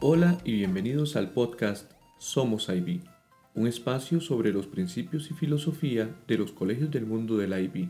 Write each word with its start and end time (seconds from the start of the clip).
Hola 0.00 0.38
y 0.44 0.52
bienvenidos 0.52 1.16
al 1.16 1.32
podcast 1.32 1.90
Somos 2.18 2.68
IB, 2.68 3.00
un 3.56 3.66
espacio 3.66 4.20
sobre 4.20 4.52
los 4.52 4.68
principios 4.68 5.28
y 5.32 5.34
filosofía 5.34 6.14
de 6.28 6.38
los 6.38 6.52
colegios 6.52 6.92
del 6.92 7.04
mundo 7.04 7.36
del 7.36 7.52
IB. 7.52 7.88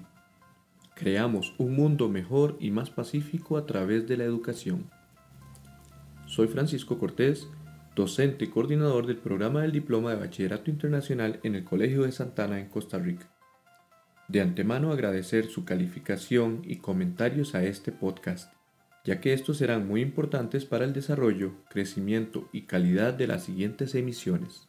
Creamos 0.94 1.54
un 1.58 1.76
mundo 1.76 2.08
mejor 2.08 2.56
y 2.60 2.70
más 2.70 2.88
pacífico 2.88 3.58
a 3.58 3.66
través 3.66 4.08
de 4.08 4.16
la 4.16 4.24
educación. 4.24 4.90
Soy 6.24 6.48
Francisco 6.48 6.98
Cortés, 6.98 7.46
docente 7.94 8.46
y 8.46 8.48
coordinador 8.48 9.06
del 9.06 9.18
programa 9.18 9.60
del 9.60 9.72
Diploma 9.72 10.12
de 10.12 10.16
Bachillerato 10.16 10.70
Internacional 10.70 11.40
en 11.42 11.56
el 11.56 11.64
Colegio 11.64 12.04
de 12.04 12.12
Santana 12.12 12.58
en 12.58 12.70
Costa 12.70 12.98
Rica. 12.98 13.28
De 14.28 14.40
antemano 14.40 14.92
agradecer 14.92 15.48
su 15.48 15.66
calificación 15.66 16.62
y 16.64 16.76
comentarios 16.76 17.54
a 17.54 17.64
este 17.64 17.92
podcast, 17.92 18.50
ya 19.08 19.22
que 19.22 19.32
estos 19.32 19.56
serán 19.56 19.88
muy 19.88 20.02
importantes 20.02 20.66
para 20.66 20.84
el 20.84 20.92
desarrollo, 20.92 21.54
crecimiento 21.70 22.46
y 22.52 22.66
calidad 22.66 23.14
de 23.14 23.26
las 23.26 23.42
siguientes 23.42 23.94
emisiones. 23.94 24.68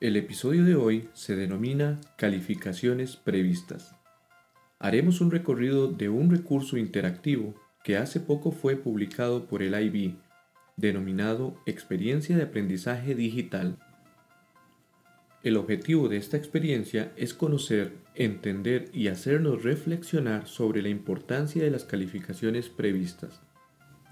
El 0.00 0.16
episodio 0.16 0.64
de 0.64 0.74
hoy 0.74 1.08
se 1.12 1.36
denomina 1.36 2.00
Calificaciones 2.18 3.14
previstas. 3.14 3.94
Haremos 4.80 5.20
un 5.20 5.30
recorrido 5.30 5.86
de 5.86 6.08
un 6.08 6.32
recurso 6.32 6.76
interactivo 6.76 7.54
que 7.84 7.96
hace 7.96 8.18
poco 8.18 8.50
fue 8.50 8.74
publicado 8.74 9.46
por 9.46 9.62
el 9.62 9.80
IB, 9.80 10.16
denominado 10.76 11.54
Experiencia 11.64 12.36
de 12.36 12.42
Aprendizaje 12.42 13.14
Digital 13.14 13.78
el 15.42 15.56
objetivo 15.56 16.08
de 16.08 16.18
esta 16.18 16.36
experiencia 16.36 17.12
es 17.16 17.34
conocer, 17.34 17.94
entender 18.14 18.90
y 18.92 19.08
hacernos 19.08 19.64
reflexionar 19.64 20.46
sobre 20.46 20.82
la 20.82 20.88
importancia 20.88 21.64
de 21.64 21.70
las 21.70 21.84
calificaciones 21.84 22.68
previstas. 22.68 23.40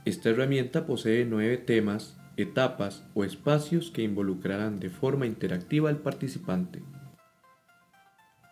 Esta 0.05 0.31
herramienta 0.31 0.87
posee 0.87 1.25
nueve 1.25 1.57
temas, 1.57 2.17
etapas 2.37 3.05
o 3.15 3.25
espacios 3.25 3.91
que 3.91 4.03
involucrarán 4.03 4.81
de 4.81 4.91
forma 4.91 5.27
interactiva 5.27 5.89
al 5.89 5.99
participante. 5.99 6.83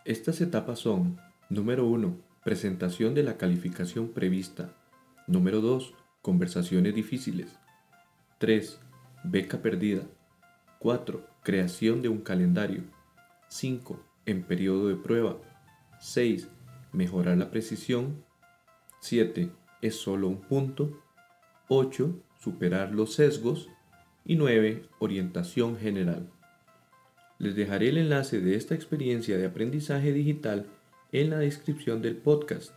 Estas 0.05 0.39
etapas 0.39 0.79
son, 0.79 1.17
número 1.49 1.85
1, 1.85 2.17
presentación 2.43 3.13
de 3.13 3.23
la 3.23 3.37
calificación 3.37 4.09
prevista. 4.09 4.73
Número 5.27 5.59
2, 5.59 5.93
conversaciones 6.21 6.95
difíciles. 6.95 7.59
3, 8.37 8.79
beca 9.25 9.61
perdida. 9.61 10.03
4. 10.79 11.28
Creación 11.41 12.01
de 12.01 12.09
un 12.09 12.19
calendario. 12.19 12.83
5. 13.47 14.03
En 14.25 14.43
periodo 14.43 14.89
de 14.89 14.95
prueba. 14.95 15.37
6. 16.01 16.49
Mejorar 16.91 17.37
la 17.37 17.49
precisión. 17.49 18.25
7. 18.99 19.49
Es 19.81 19.95
solo 19.95 20.27
un 20.27 20.41
punto. 20.41 21.01
8. 21.69 22.21
Superar 22.39 22.93
los 22.93 23.13
sesgos. 23.13 23.69
Y 24.25 24.35
9. 24.35 24.83
Orientación 24.99 25.77
general. 25.77 26.29
Les 27.37 27.55
dejaré 27.55 27.87
el 27.87 27.99
enlace 27.99 28.41
de 28.41 28.55
esta 28.55 28.75
experiencia 28.75 29.37
de 29.37 29.45
aprendizaje 29.45 30.11
digital 30.11 30.65
en 31.13 31.29
la 31.29 31.37
descripción 31.37 32.01
del 32.01 32.17
podcast. 32.17 32.73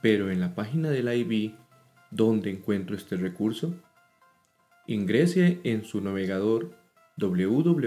Pero 0.00 0.30
en 0.30 0.40
la 0.40 0.54
página 0.54 0.88
del 0.88 1.12
IB, 1.12 1.54
¿dónde 2.10 2.50
encuentro 2.50 2.96
este 2.96 3.16
recurso? 3.16 3.74
Ingrese 4.86 5.60
en 5.64 5.84
su 5.84 6.00
navegador 6.00 6.78
www.ibo.org 7.18 7.78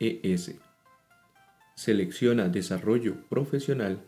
es. 0.00 0.58
Selecciona 1.76 2.48
Desarrollo 2.48 3.14
Profesional, 3.28 4.02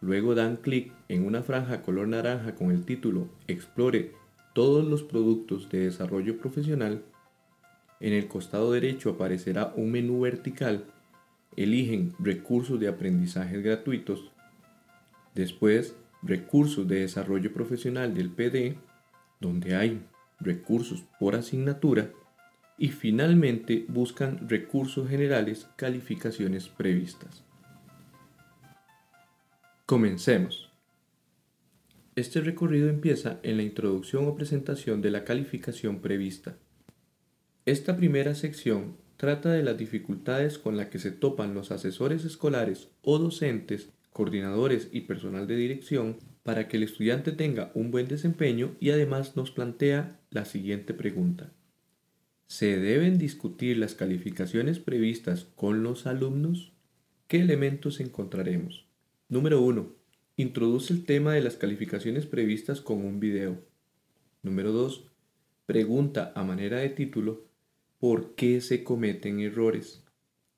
luego 0.00 0.34
dan 0.34 0.56
clic 0.56 0.92
en 1.08 1.24
una 1.24 1.42
franja 1.42 1.82
color 1.82 2.08
naranja 2.08 2.56
con 2.56 2.72
el 2.72 2.84
título 2.84 3.28
Explore 3.46 4.12
todos 4.52 4.84
los 4.84 5.04
productos 5.04 5.70
de 5.70 5.84
desarrollo 5.84 6.38
profesional. 6.38 7.04
En 8.00 8.12
el 8.12 8.26
costado 8.26 8.72
derecho 8.72 9.10
aparecerá 9.10 9.72
un 9.76 9.92
menú 9.92 10.20
vertical. 10.20 10.86
Eligen 11.56 12.14
Recursos 12.18 12.80
de 12.80 12.88
aprendizaje 12.88 13.62
gratuitos. 13.62 14.32
Después, 15.36 15.94
Recursos 16.22 16.88
de 16.88 17.00
desarrollo 17.00 17.52
profesional 17.52 18.12
del 18.14 18.30
PD 18.30 18.76
donde 19.40 19.74
hay 19.74 20.02
recursos 20.38 21.04
por 21.18 21.34
asignatura 21.34 22.10
y 22.78 22.88
finalmente 22.88 23.84
buscan 23.88 24.48
recursos 24.48 25.08
generales, 25.08 25.68
calificaciones 25.76 26.68
previstas. 26.68 27.44
Comencemos. 29.84 30.70
Este 32.16 32.40
recorrido 32.40 32.88
empieza 32.88 33.38
en 33.42 33.56
la 33.56 33.62
introducción 33.62 34.26
o 34.26 34.34
presentación 34.34 35.02
de 35.02 35.10
la 35.10 35.24
calificación 35.24 36.00
prevista. 36.00 36.56
Esta 37.66 37.96
primera 37.96 38.34
sección 38.34 38.96
trata 39.16 39.50
de 39.50 39.62
las 39.62 39.76
dificultades 39.76 40.58
con 40.58 40.76
las 40.76 40.88
que 40.88 40.98
se 40.98 41.10
topan 41.10 41.52
los 41.52 41.70
asesores 41.70 42.24
escolares 42.24 42.88
o 43.02 43.18
docentes, 43.18 43.90
coordinadores 44.12 44.88
y 44.92 45.02
personal 45.02 45.46
de 45.46 45.56
dirección 45.56 46.16
para 46.42 46.68
que 46.68 46.76
el 46.76 46.82
estudiante 46.82 47.32
tenga 47.32 47.70
un 47.74 47.90
buen 47.90 48.08
desempeño 48.08 48.76
y 48.80 48.90
además 48.90 49.36
nos 49.36 49.50
plantea 49.50 50.20
la 50.30 50.44
siguiente 50.44 50.94
pregunta. 50.94 51.52
¿Se 52.46 52.78
deben 52.78 53.18
discutir 53.18 53.76
las 53.76 53.94
calificaciones 53.94 54.78
previstas 54.78 55.44
con 55.54 55.82
los 55.82 56.06
alumnos? 56.06 56.72
¿Qué 57.28 57.40
elementos 57.40 58.00
encontraremos? 58.00 58.86
Número 59.28 59.60
1. 59.62 59.94
Introduce 60.36 60.92
el 60.92 61.04
tema 61.04 61.34
de 61.34 61.42
las 61.42 61.56
calificaciones 61.56 62.26
previstas 62.26 62.80
con 62.80 63.04
un 63.04 63.20
video. 63.20 63.62
Número 64.42 64.72
2. 64.72 65.04
Pregunta 65.66 66.32
a 66.34 66.42
manera 66.42 66.78
de 66.78 66.88
título 66.88 67.44
¿Por 68.00 68.34
qué 68.34 68.60
se 68.60 68.82
cometen 68.82 69.40
errores? 69.40 70.02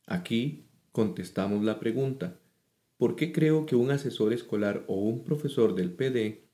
Aquí 0.06 0.64
contestamos 0.92 1.64
la 1.64 1.80
pregunta 1.80 2.38
¿Por 3.02 3.16
qué 3.16 3.32
creo 3.32 3.66
que 3.66 3.74
un 3.74 3.90
asesor 3.90 4.32
escolar 4.32 4.84
o 4.86 4.94
un 4.94 5.24
profesor 5.24 5.74
del 5.74 5.90
PD 5.90 6.44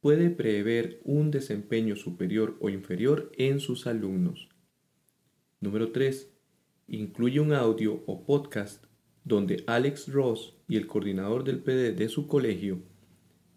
puede 0.00 0.30
prever 0.30 1.00
un 1.02 1.32
desempeño 1.32 1.96
superior 1.96 2.56
o 2.60 2.68
inferior 2.70 3.32
en 3.36 3.58
sus 3.58 3.88
alumnos? 3.88 4.48
Número 5.58 5.90
3. 5.90 6.30
Incluye 6.86 7.40
un 7.40 7.52
audio 7.52 8.04
o 8.06 8.24
podcast 8.24 8.84
donde 9.24 9.64
Alex 9.66 10.06
Ross 10.12 10.54
y 10.68 10.76
el 10.76 10.86
coordinador 10.86 11.42
del 11.42 11.58
PD 11.58 11.92
de 11.92 12.08
su 12.08 12.28
colegio 12.28 12.78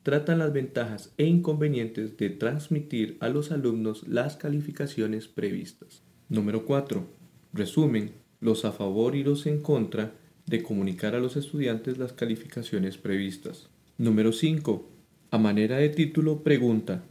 tratan 0.02 0.40
las 0.40 0.52
ventajas 0.52 1.14
e 1.20 1.26
inconvenientes 1.26 2.18
de 2.18 2.32
transmitir 2.32 3.18
a 3.20 3.30
los 3.30 3.52
alumnos 3.52 4.08
las 4.08 4.38
calificaciones 4.38 5.28
previstas. 5.28 6.02
Número 6.30 6.66
4. 6.66 7.06
Resumen 7.54 8.14
los 8.40 8.66
a 8.66 8.72
favor 8.72 9.16
y 9.16 9.24
los 9.24 9.46
en 9.46 9.62
contra 9.62 10.19
de 10.50 10.64
comunicar 10.64 11.14
a 11.14 11.20
los 11.20 11.38
estudiantes 11.38 12.00
las 12.00 12.14
calificaciones 12.14 12.98
previstas. 12.98 13.70
Número 13.98 14.32
5. 14.32 14.90
A 15.30 15.38
manera 15.38 15.78
de 15.78 15.90
título 15.90 16.44
pregunta, 16.44 17.04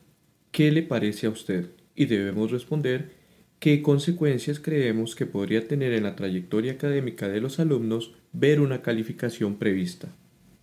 ¿qué 0.50 0.72
le 0.72 0.82
parece 0.82 1.28
a 1.28 1.30
usted? 1.30 1.70
Y 1.94 2.06
debemos 2.06 2.50
responder 2.50 3.12
qué 3.60 3.80
consecuencias 3.80 4.58
creemos 4.58 5.14
que 5.14 5.26
podría 5.26 5.68
tener 5.68 5.92
en 5.92 6.02
la 6.02 6.16
trayectoria 6.16 6.72
académica 6.72 7.28
de 7.28 7.40
los 7.40 7.60
alumnos 7.60 8.12
ver 8.32 8.60
una 8.60 8.82
calificación 8.82 9.56
prevista. 9.56 10.08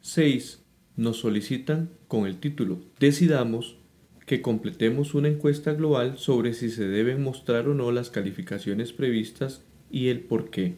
6. 0.01 0.61
Nos 0.97 1.17
solicitan 1.17 1.89
con 2.07 2.25
el 2.25 2.39
título 2.39 2.79
Decidamos 2.99 3.77
que 4.25 4.41
completemos 4.41 5.13
una 5.13 5.29
encuesta 5.29 5.73
global 5.73 6.17
sobre 6.17 6.53
si 6.53 6.69
se 6.69 6.87
deben 6.87 7.23
mostrar 7.23 7.69
o 7.69 7.73
no 7.73 7.91
las 7.91 8.09
calificaciones 8.09 8.91
previstas 8.91 9.63
y 9.89 10.07
el 10.07 10.21
por 10.21 10.49
qué. 10.49 10.75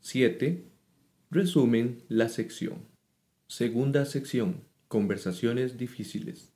7. 0.00 0.68
Resumen 1.30 2.04
la 2.08 2.30
sección. 2.30 2.86
Segunda 3.48 4.06
sección. 4.06 4.62
Conversaciones 4.88 5.76
difíciles. 5.76 6.54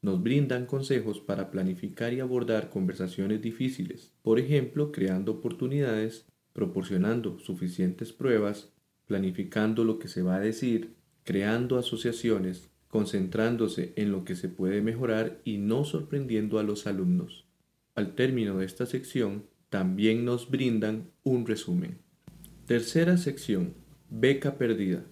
Nos 0.00 0.22
brindan 0.22 0.64
consejos 0.64 1.20
para 1.20 1.50
planificar 1.50 2.14
y 2.14 2.20
abordar 2.20 2.70
conversaciones 2.70 3.42
difíciles, 3.42 4.14
por 4.22 4.38
ejemplo, 4.38 4.90
creando 4.90 5.32
oportunidades, 5.32 6.24
proporcionando 6.54 7.38
suficientes 7.40 8.14
pruebas, 8.14 8.72
planificando 9.04 9.84
lo 9.84 9.98
que 9.98 10.08
se 10.08 10.22
va 10.22 10.36
a 10.36 10.40
decir, 10.40 10.94
creando 11.22 11.76
asociaciones, 11.76 12.70
concentrándose 12.88 13.92
en 13.96 14.12
lo 14.12 14.24
que 14.24 14.34
se 14.34 14.48
puede 14.48 14.80
mejorar 14.80 15.42
y 15.44 15.58
no 15.58 15.84
sorprendiendo 15.84 16.58
a 16.58 16.62
los 16.62 16.86
alumnos. 16.86 17.44
Al 17.94 18.14
término 18.14 18.56
de 18.56 18.64
esta 18.64 18.86
sección, 18.86 19.44
también 19.68 20.24
nos 20.24 20.50
brindan 20.50 21.10
un 21.22 21.44
resumen. 21.44 21.98
Tercera 22.64 23.18
sección 23.18 23.84
Beca 24.08 24.56
perdida. 24.56 25.04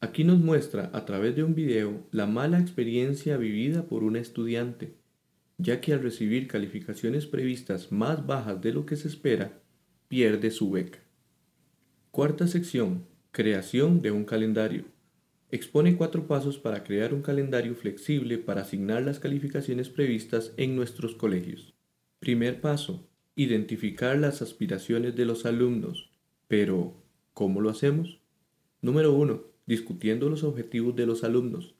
Aquí 0.00 0.24
nos 0.24 0.40
muestra 0.40 0.90
a 0.92 1.04
través 1.04 1.36
de 1.36 1.44
un 1.44 1.54
video 1.54 2.04
la 2.10 2.26
mala 2.26 2.58
experiencia 2.58 3.36
vivida 3.36 3.86
por 3.86 4.02
una 4.02 4.18
estudiante, 4.18 4.96
ya 5.56 5.80
que 5.80 5.92
al 5.92 6.02
recibir 6.02 6.48
calificaciones 6.48 7.26
previstas 7.26 7.92
más 7.92 8.26
bajas 8.26 8.60
de 8.60 8.72
lo 8.72 8.86
que 8.86 8.96
se 8.96 9.06
espera, 9.06 9.62
pierde 10.08 10.50
su 10.50 10.72
beca. 10.72 10.98
Cuarta 12.10 12.48
sección. 12.48 13.06
Creación 13.30 14.02
de 14.02 14.10
un 14.10 14.24
calendario. 14.24 14.84
expone 15.50 15.96
cuatro 15.96 16.26
pasos 16.26 16.58
para 16.58 16.82
crear 16.82 17.14
un 17.14 17.22
calendario 17.22 17.74
flexible 17.74 18.36
para 18.36 18.62
asignar 18.62 19.02
las 19.02 19.20
calificaciones 19.20 19.88
previstas 19.88 20.52
en 20.56 20.74
nuestros 20.74 21.14
colegios. 21.14 21.72
Primer 22.18 22.60
paso, 22.60 23.08
identificar 23.36 24.18
las 24.18 24.42
aspiraciones 24.42 25.14
de 25.14 25.24
los 25.24 25.46
alumnos. 25.46 26.10
Pero, 26.48 27.01
¿cómo 27.34 27.60
lo 27.60 27.70
hacemos? 27.70 28.20
Número 28.80 29.12
1. 29.12 29.42
Discutiendo 29.66 30.28
los 30.28 30.44
objetivos 30.44 30.96
de 30.96 31.06
los 31.06 31.24
alumnos. 31.24 31.74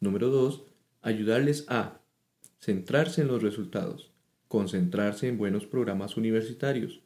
Número 0.00 0.30
2. 0.30 0.64
Ayudarles 1.02 1.66
a 1.68 2.00
centrarse 2.60 3.20
en 3.20 3.28
los 3.28 3.42
resultados, 3.42 4.12
concentrarse 4.48 5.28
en 5.28 5.36
buenos 5.36 5.66
programas 5.66 6.16
universitarios, 6.16 7.02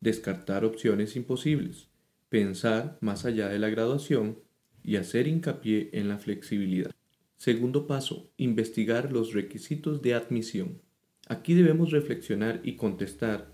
descartar 0.00 0.64
opciones 0.64 1.16
imposibles, 1.16 1.88
pensar 2.28 2.98
más 3.00 3.24
allá 3.24 3.48
de 3.48 3.58
la 3.58 3.68
graduación 3.68 4.38
y 4.82 4.96
hacer 4.96 5.26
hincapié 5.26 5.90
en 5.92 6.08
la 6.08 6.18
flexibilidad. 6.18 6.90
Segundo 7.36 7.86
paso, 7.86 8.30
investigar 8.36 9.12
los 9.12 9.32
requisitos 9.32 10.02
de 10.02 10.14
admisión. 10.14 10.80
Aquí 11.28 11.54
debemos 11.54 11.90
reflexionar 11.90 12.60
y 12.62 12.76
contestar 12.76 13.51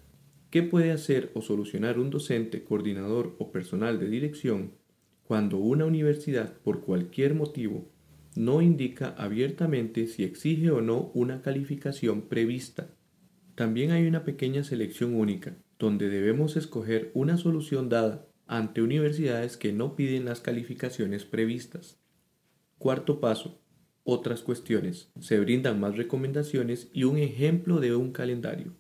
qué 0.50 0.62
puede 0.62 0.92
hacer 0.92 1.30
o 1.34 1.42
solucionar 1.42 1.98
un 1.98 2.10
docente, 2.10 2.64
coordinador 2.64 3.36
o 3.38 3.52
personal 3.52 3.98
de 3.98 4.08
dirección 4.08 4.72
cuando 5.28 5.58
una 5.58 5.84
universidad, 5.84 6.54
por 6.60 6.80
cualquier 6.80 7.34
motivo, 7.34 7.90
no 8.34 8.62
indica 8.62 9.14
abiertamente 9.18 10.06
si 10.06 10.24
exige 10.24 10.70
o 10.70 10.80
no 10.80 11.10
una 11.12 11.42
calificación 11.42 12.22
prevista. 12.22 12.88
También 13.54 13.90
hay 13.90 14.06
una 14.06 14.24
pequeña 14.24 14.64
selección 14.64 15.14
única, 15.14 15.54
donde 15.78 16.08
debemos 16.08 16.56
escoger 16.56 17.10
una 17.12 17.36
solución 17.36 17.90
dada 17.90 18.26
ante 18.46 18.80
universidades 18.80 19.58
que 19.58 19.72
no 19.74 19.96
piden 19.96 20.24
las 20.24 20.40
calificaciones 20.40 21.26
previstas. 21.26 22.00
Cuarto 22.78 23.20
paso. 23.20 23.60
Otras 24.04 24.40
cuestiones. 24.40 25.10
Se 25.20 25.38
brindan 25.38 25.78
más 25.78 25.98
recomendaciones 25.98 26.88
y 26.94 27.04
un 27.04 27.18
ejemplo 27.18 27.80
de 27.80 27.94
un 27.94 28.12
calendario. 28.12 28.72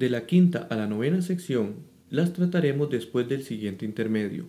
De 0.00 0.08
la 0.08 0.24
quinta 0.24 0.66
a 0.70 0.76
la 0.76 0.86
novena 0.86 1.20
sección 1.20 1.84
las 2.08 2.32
trataremos 2.32 2.88
después 2.88 3.28
del 3.28 3.42
siguiente 3.42 3.84
intermedio. 3.84 4.48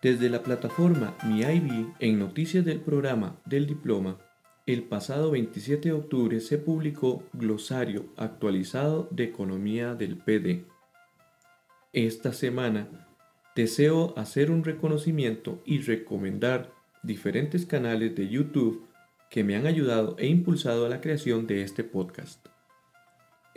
Desde 0.00 0.30
la 0.30 0.42
plataforma 0.42 1.14
MiIB 1.26 1.92
en 1.98 2.18
noticias 2.18 2.64
del 2.64 2.80
programa 2.80 3.38
del 3.44 3.66
diploma, 3.66 4.16
el 4.64 4.84
pasado 4.84 5.30
27 5.30 5.90
de 5.90 5.92
octubre 5.92 6.40
se 6.40 6.56
publicó 6.56 7.22
Glosario 7.34 8.06
actualizado 8.16 9.10
de 9.10 9.24
Economía 9.24 9.94
del 9.94 10.16
PD. 10.16 10.64
Esta 11.92 12.32
semana 12.32 12.88
deseo 13.54 14.14
hacer 14.16 14.50
un 14.50 14.64
reconocimiento 14.64 15.62
y 15.66 15.82
recomendar 15.82 16.72
diferentes 17.02 17.66
canales 17.66 18.16
de 18.16 18.30
YouTube 18.30 18.86
que 19.28 19.44
me 19.44 19.54
han 19.54 19.66
ayudado 19.66 20.16
e 20.18 20.28
impulsado 20.28 20.86
a 20.86 20.88
la 20.88 21.02
creación 21.02 21.46
de 21.46 21.60
este 21.60 21.84
podcast. 21.84 22.55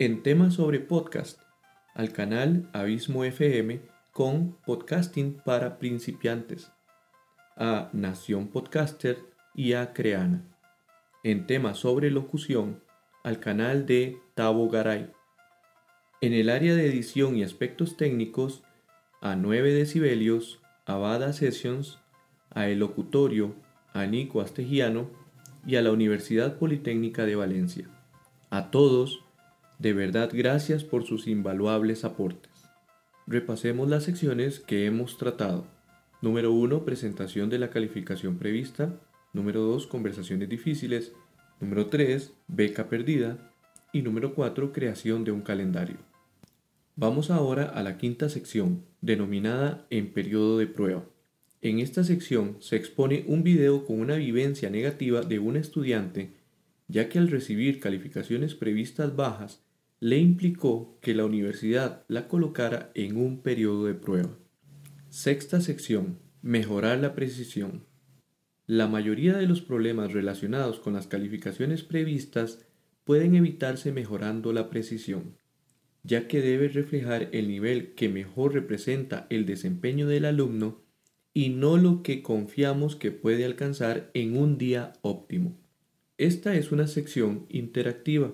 En 0.00 0.22
temas 0.22 0.54
sobre 0.54 0.80
podcast, 0.80 1.42
al 1.92 2.10
canal 2.10 2.70
Abismo 2.72 3.22
FM 3.22 3.82
con 4.12 4.56
Podcasting 4.64 5.42
para 5.44 5.78
principiantes, 5.78 6.72
a 7.54 7.90
Nación 7.92 8.48
Podcaster 8.48 9.18
y 9.54 9.74
a 9.74 9.92
Creana. 9.92 10.42
En 11.22 11.46
temas 11.46 11.76
sobre 11.76 12.10
locución, 12.10 12.82
al 13.24 13.40
canal 13.40 13.84
de 13.84 14.16
Tabo 14.32 14.70
Garay. 14.70 15.10
En 16.22 16.32
el 16.32 16.48
área 16.48 16.74
de 16.74 16.86
edición 16.86 17.36
y 17.36 17.42
aspectos 17.42 17.98
técnicos, 17.98 18.62
a 19.20 19.36
9 19.36 19.74
decibelios, 19.74 20.62
a 20.86 20.94
Bada 20.94 21.34
Sessions, 21.34 21.98
a 22.48 22.68
El 22.68 22.78
Locutorio, 22.78 23.54
a 23.92 24.06
Nico 24.06 24.40
Astegiano 24.40 25.10
y 25.66 25.76
a 25.76 25.82
la 25.82 25.92
Universidad 25.92 26.56
Politécnica 26.56 27.26
de 27.26 27.36
Valencia. 27.36 27.90
A 28.48 28.70
todos, 28.70 29.26
de 29.80 29.94
verdad 29.94 30.30
gracias 30.32 30.84
por 30.84 31.06
sus 31.06 31.26
invaluables 31.26 32.04
aportes. 32.04 32.52
Repasemos 33.26 33.88
las 33.88 34.04
secciones 34.04 34.60
que 34.60 34.84
hemos 34.84 35.16
tratado. 35.16 35.66
Número 36.20 36.52
1, 36.52 36.84
presentación 36.84 37.48
de 37.48 37.58
la 37.58 37.70
calificación 37.70 38.36
prevista. 38.36 39.00
Número 39.32 39.62
2, 39.62 39.86
conversaciones 39.86 40.50
difíciles. 40.50 41.12
Número 41.60 41.86
3, 41.86 42.34
beca 42.46 42.90
perdida. 42.90 43.50
Y 43.90 44.02
número 44.02 44.34
4, 44.34 44.70
creación 44.70 45.24
de 45.24 45.32
un 45.32 45.40
calendario. 45.40 45.96
Vamos 46.94 47.30
ahora 47.30 47.64
a 47.64 47.82
la 47.82 47.96
quinta 47.96 48.28
sección, 48.28 48.84
denominada 49.00 49.86
en 49.88 50.12
periodo 50.12 50.58
de 50.58 50.66
prueba. 50.66 51.06
En 51.62 51.78
esta 51.78 52.04
sección 52.04 52.58
se 52.60 52.76
expone 52.76 53.24
un 53.26 53.42
video 53.42 53.86
con 53.86 53.98
una 54.00 54.16
vivencia 54.16 54.68
negativa 54.68 55.22
de 55.22 55.38
un 55.38 55.56
estudiante, 55.56 56.34
ya 56.86 57.08
que 57.08 57.18
al 57.18 57.28
recibir 57.28 57.80
calificaciones 57.80 58.54
previstas 58.54 59.16
bajas, 59.16 59.62
le 60.00 60.18
implicó 60.18 60.98
que 61.00 61.14
la 61.14 61.24
universidad 61.24 62.04
la 62.08 62.26
colocara 62.26 62.90
en 62.94 63.16
un 63.16 63.42
periodo 63.42 63.86
de 63.86 63.94
prueba. 63.94 64.36
Sexta 65.08 65.60
sección. 65.60 66.18
Mejorar 66.42 66.98
la 66.98 67.14
precisión. 67.14 67.84
La 68.66 68.88
mayoría 68.88 69.36
de 69.36 69.46
los 69.46 69.60
problemas 69.60 70.12
relacionados 70.12 70.80
con 70.80 70.94
las 70.94 71.06
calificaciones 71.06 71.82
previstas 71.82 72.66
pueden 73.04 73.34
evitarse 73.34 73.92
mejorando 73.92 74.52
la 74.52 74.70
precisión 74.70 75.36
ya 76.02 76.28
que 76.28 76.40
debe 76.40 76.68
reflejar 76.68 77.28
el 77.32 77.48
nivel 77.48 77.94
que 77.94 78.08
mejor 78.08 78.54
representa 78.54 79.26
el 79.30 79.46
desempeño 79.46 80.06
del 80.06 80.24
alumno 80.24 80.82
y 81.32 81.50
no 81.50 81.76
lo 81.76 82.02
que 82.02 82.22
confiamos 82.22 82.96
que 82.96 83.12
puede 83.12 83.44
alcanzar 83.44 84.10
en 84.14 84.36
un 84.36 84.58
día 84.58 84.94
óptimo. 85.02 85.58
Esta 86.18 86.54
es 86.56 86.72
una 86.72 86.86
sección 86.86 87.46
interactiva. 87.48 88.32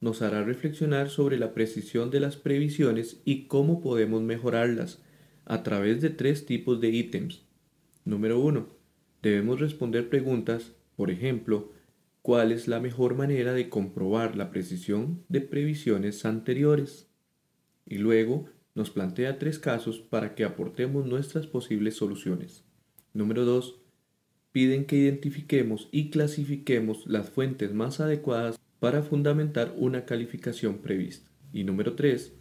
Nos 0.00 0.20
hará 0.20 0.44
reflexionar 0.44 1.08
sobre 1.08 1.38
la 1.38 1.54
precisión 1.54 2.10
de 2.10 2.20
las 2.20 2.36
previsiones 2.36 3.20
y 3.24 3.46
cómo 3.46 3.80
podemos 3.80 4.22
mejorarlas 4.22 5.02
a 5.46 5.62
través 5.62 6.02
de 6.02 6.10
tres 6.10 6.44
tipos 6.44 6.80
de 6.80 6.90
ítems. 6.90 7.44
Número 8.04 8.38
1. 8.40 8.68
Debemos 9.22 9.58
responder 9.58 10.08
preguntas, 10.08 10.72
por 10.96 11.10
ejemplo, 11.10 11.72
cuál 12.20 12.52
es 12.52 12.68
la 12.68 12.80
mejor 12.80 13.14
manera 13.14 13.54
de 13.54 13.68
comprobar 13.68 14.36
la 14.36 14.50
precisión 14.50 15.24
de 15.28 15.40
previsiones 15.40 16.24
anteriores. 16.24 17.08
Y 17.86 17.98
luego 17.98 18.46
nos 18.74 18.90
plantea 18.90 19.38
tres 19.38 19.58
casos 19.58 20.00
para 20.00 20.34
que 20.34 20.44
aportemos 20.44 21.06
nuestras 21.06 21.46
posibles 21.46 21.96
soluciones. 21.96 22.64
Número 23.14 23.46
2. 23.46 23.80
Piden 24.52 24.84
que 24.84 24.96
identifiquemos 24.96 25.88
y 25.90 26.10
clasifiquemos 26.10 27.06
las 27.06 27.30
fuentes 27.30 27.72
más 27.72 28.00
adecuadas 28.00 28.58
para 28.78 29.02
fundamentar 29.02 29.74
una 29.76 30.04
calificación 30.04 30.78
prevista. 30.78 31.30
Y 31.52 31.64
número 31.64 31.94
3. 31.94 32.34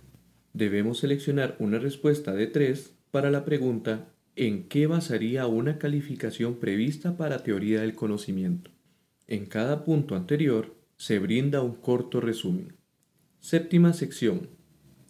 Debemos 0.54 1.00
seleccionar 1.00 1.56
una 1.60 1.80
respuesta 1.80 2.34
de 2.34 2.48
3 2.48 2.94
para 3.12 3.32
la 3.32 3.46
pregunta 3.46 4.10
¿en 4.36 4.68
qué 4.68 4.88
basaría 4.88 5.48
una 5.48 5.78
calificación 5.78 6.56
prevista 6.56 7.18
para 7.18 7.44
teoría 7.44 7.82
del 7.82 7.96
conocimiento? 7.96 8.72
En 9.28 9.46
cada 9.46 9.86
punto 9.86 10.16
anterior 10.16 10.76
se 10.98 11.20
brinda 11.20 11.62
un 11.62 11.76
corto 11.76 12.22
resumen. 12.22 12.76
Séptima 13.40 13.94
sección. 13.94 14.50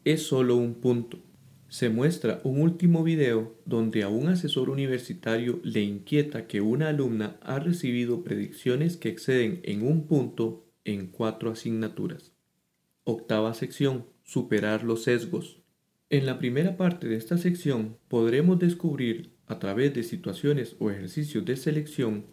Es 0.03 0.24
solo 0.24 0.55
un 0.55 0.75
punto. 0.75 1.20
Se 1.67 1.89
muestra 1.89 2.41
un 2.44 2.62
último 2.62 3.03
video 3.03 3.60
donde 3.65 4.03
a 4.03 4.08
un 4.08 4.27
asesor 4.27 4.70
universitario 4.70 5.60
le 5.63 5.82
inquieta 5.82 6.48
que 6.48 6.62
una 6.62 6.89
alumna 6.89 7.38
ha 7.41 7.60
recibido 7.60 8.24
predicciones 8.24 8.98
que 8.98 9.10
exceden 9.10 9.62
en 9.63 9.86
un 9.86 10.05
punto 10.05 10.64
en 10.86 11.08
cuatro 11.08 11.51
asignaturas. 11.51 12.32
Octava 13.04 13.54
sección. 13.54 14.06
Superar 14.24 14.84
los 14.84 15.04
sesgos. 15.04 15.62
En 16.10 16.25
la 16.25 16.39
primera 16.39 16.77
parte 16.77 17.08
de 17.08 17.15
esta 17.15 17.38
sección 17.38 17.98
podremos 18.08 18.58
descubrir, 18.58 19.36
a 19.48 19.60
través 19.60 19.94
de 19.94 20.04
situaciones 20.04 20.75
o 20.80 20.89
ejercicios 20.89 21.46
de 21.46 21.58
selección, 21.58 22.25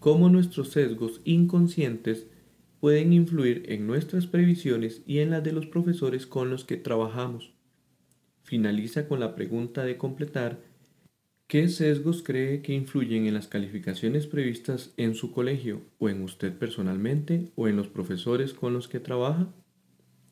cómo 0.00 0.28
nuestros 0.28 0.70
sesgos 0.70 1.20
inconscientes 1.24 2.26
pueden 2.80 3.12
influir 3.12 3.64
en 3.68 3.86
nuestras 3.86 4.26
previsiones 4.26 5.02
y 5.06 5.18
en 5.18 5.30
las 5.30 5.44
de 5.44 5.52
los 5.52 5.66
profesores 5.66 6.26
con 6.26 6.50
los 6.50 6.64
que 6.64 6.76
trabajamos. 6.76 7.54
Finaliza 8.42 9.08
con 9.08 9.20
la 9.20 9.34
pregunta 9.34 9.84
de 9.84 9.96
completar 9.96 10.60
¿Qué 11.48 11.68
sesgos 11.68 12.24
cree 12.24 12.60
que 12.60 12.72
influyen 12.72 13.26
en 13.26 13.34
las 13.34 13.46
calificaciones 13.46 14.26
previstas 14.26 14.92
en 14.96 15.14
su 15.14 15.30
colegio 15.30 15.82
o 15.98 16.08
en 16.08 16.22
usted 16.22 16.52
personalmente 16.52 17.52
o 17.54 17.68
en 17.68 17.76
los 17.76 17.86
profesores 17.86 18.52
con 18.52 18.74
los 18.74 18.88
que 18.88 18.98
trabaja? 18.98 19.54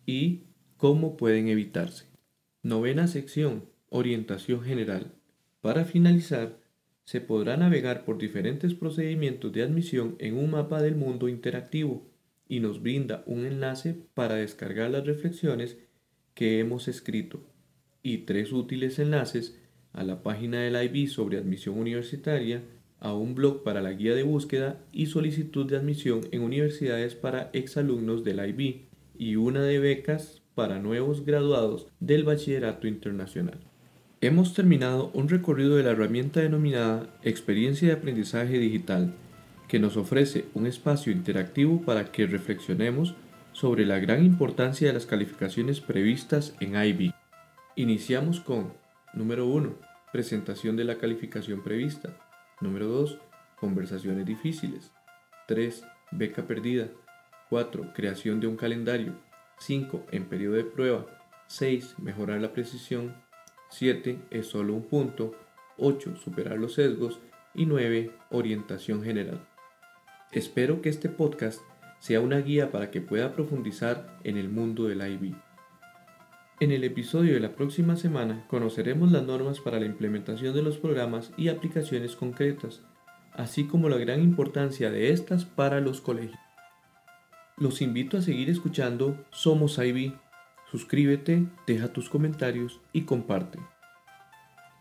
¿Y 0.07 0.49
cómo 0.77 1.17
pueden 1.17 1.47
evitarse? 1.47 2.07
Novena 2.65 3.07
sección. 3.07 3.67
Orientación 3.91 4.63
general. 4.63 5.15
Para 5.61 5.85
finalizar, 5.85 6.59
se 7.05 7.21
podrá 7.21 7.57
navegar 7.57 8.05
por 8.05 8.19
diferentes 8.19 8.75
procedimientos 8.75 9.53
de 9.53 9.63
admisión 9.63 10.17
en 10.19 10.37
un 10.37 10.51
mapa 10.51 10.83
del 10.83 10.97
mundo 10.97 11.29
interactivo 11.29 12.11
y 12.49 12.59
nos 12.59 12.83
brinda 12.83 13.23
un 13.27 13.47
enlace 13.47 13.95
para 14.15 14.35
descargar 14.35 14.91
las 14.91 15.07
reflexiones 15.07 15.79
que 16.35 16.59
hemos 16.59 16.89
escrito 16.89 17.41
y 18.03 18.19
tres 18.19 18.53
útiles 18.53 18.99
enlaces 18.99 19.57
a 19.95 20.05
la 20.05 20.23
página 20.23 20.61
del 20.61 20.77
IB 20.85 21.09
sobre 21.09 21.39
admisión 21.39 21.79
universitaria, 21.79 22.63
a 23.01 23.15
un 23.15 23.35
blog 23.35 23.63
para 23.63 23.81
la 23.81 23.93
guía 23.93 24.15
de 24.15 24.23
búsqueda 24.23 24.81
y 24.93 25.07
solicitud 25.07 25.67
de 25.67 25.77
admisión 25.77 26.21
en 26.33 26.43
universidades 26.43 27.15
para 27.15 27.51
exalumnos 27.53 28.25
del 28.25 28.47
IB 28.47 28.83
y 29.17 29.37
una 29.37 29.63
de 29.63 29.79
becas 29.79 30.43
para 30.55 30.79
nuevos 30.79 31.25
graduados 31.25 31.87
del 32.01 32.25
Bachillerato 32.25 32.87
Internacional. 32.87 33.59
Hemos 34.21 34.55
terminado 34.55 35.11
un 35.13 35.29
recorrido 35.29 35.77
de 35.77 35.83
la 35.83 35.91
herramienta 35.91 36.41
denominada 36.41 37.07
Experiencia 37.23 37.89
de 37.89 37.95
Aprendizaje 37.95 38.59
Digital, 38.59 39.13
que 39.69 39.79
nos 39.79 39.97
ofrece 39.97 40.47
un 40.55 40.67
espacio 40.67 41.13
interactivo 41.13 41.83
para 41.83 42.11
que 42.11 42.27
reflexionemos 42.27 43.15
sobre 43.53 43.87
la 43.87 43.99
gran 43.99 44.25
importancia 44.25 44.89
de 44.89 44.95
las 44.95 45.07
calificaciones 45.07 45.81
previstas 45.81 46.55
en 46.61 46.75
IB. 46.75 47.13
Iniciamos 47.77 48.41
con 48.41 48.73
número 49.15 49.47
1. 49.47 49.75
Presentación 50.13 50.77
de 50.77 50.85
la 50.85 50.99
calificación 50.99 51.63
prevista. 51.63 52.17
Número 52.61 52.87
2. 52.87 53.19
Conversaciones 53.59 54.27
difíciles. 54.27 54.93
3. 55.47 55.85
Beca 56.13 56.47
perdida. 56.47 56.89
4. 57.51 57.93
Creación 57.95 58.41
de 58.41 58.47
un 58.47 58.57
calendario. 58.57 59.15
5. 59.59 60.07
En 60.11 60.27
periodo 60.27 60.55
de 60.55 60.65
prueba. 60.65 61.07
6. 61.47 61.99
Mejorar 61.99 62.41
la 62.41 62.53
precisión. 62.53 63.15
7. 63.71 64.19
Es 64.31 64.47
solo 64.47 64.75
un 64.75 64.85
punto. 64.85 65.33
8. 65.79 66.17
Superar 66.17 66.59
los 66.59 66.75
sesgos. 66.75 67.21
Y 67.55 67.67
9. 67.67 68.11
Orientación 68.31 69.03
general. 69.03 69.47
Espero 70.33 70.83
que 70.83 70.89
este 70.89 71.09
podcast 71.09 71.61
sea 72.01 72.21
una 72.21 72.39
guía 72.39 72.71
para 72.71 72.91
que 72.91 73.01
pueda 73.01 73.33
profundizar 73.33 74.19
en 74.25 74.37
el 74.37 74.49
mundo 74.49 74.89
del 74.89 75.01
IB. 75.01 75.35
En 76.61 76.71
el 76.71 76.85
episodio 76.85 77.35
de 77.35 77.41
la 77.41 77.57
próxima 77.57 77.97
semana 77.97 78.45
conoceremos 78.47 79.11
las 79.11 79.25
normas 79.25 79.59
para 79.59 79.81
la 79.81 79.87
implementación 79.87 80.55
de 80.55 80.63
los 80.63 80.79
programas 80.79 81.33
y 81.37 81.49
aplicaciones 81.49 82.15
concretas, 82.15 82.83
así 83.33 83.67
como 83.67 83.89
la 83.89 83.99
gran 83.99 84.23
importancia 84.23 84.93
de 84.93 85.11
estas 85.11 85.45
para 85.45 85.81
los 85.81 86.01
colegios. 86.01 86.39
Los 87.57 87.83
invito 87.83 88.17
a 88.17 88.23
seguir 88.23 88.51
escuchando 88.51 89.25
Somos 89.33 89.79
IB. 89.79 90.13
Suscríbete, 90.71 91.45
deja 91.67 91.93
tus 91.93 92.09
comentarios 92.09 92.81
y 92.93 93.03
comparte. 93.03 93.59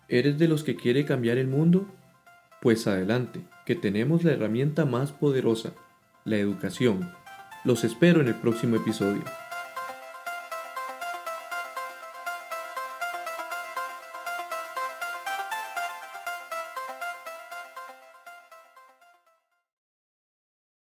¿Eres 0.08 0.38
de 0.38 0.48
los 0.48 0.64
que 0.64 0.76
quiere 0.76 1.06
cambiar 1.06 1.40
el 1.40 1.48
mundo? 1.48 1.88
Pues 2.62 2.86
adelante, 2.86 3.42
que 3.66 3.74
tenemos 3.74 4.24
la 4.24 4.34
herramienta 4.34 4.86
más 4.86 5.12
poderosa, 5.12 5.74
la 6.24 6.38
educación. 6.38 7.12
Los 7.64 7.84
espero 7.84 8.22
en 8.22 8.28
el 8.28 8.36
próximo 8.36 8.76
episodio. 8.76 9.24